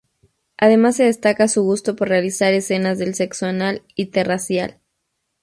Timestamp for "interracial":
3.95-4.79